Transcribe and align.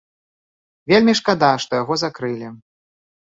Вельмі 0.91 1.13
шкада, 1.19 1.51
што 1.65 1.71
яго 1.81 1.97
закрылі. 2.05 2.47